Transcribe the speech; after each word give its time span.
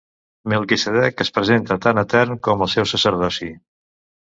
Melquisedec 0.53 1.21
es 1.25 1.31
presenta 1.35 1.77
tan 1.85 2.03
etern 2.05 2.41
com 2.49 2.65
el 2.69 2.73
seu 2.77 2.91
sacerdoci. 2.95 3.53